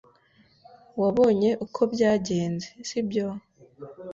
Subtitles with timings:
[0.99, 3.25] Wabonye uko byagenze, sibyo?